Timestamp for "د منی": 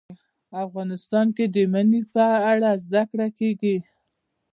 1.55-2.01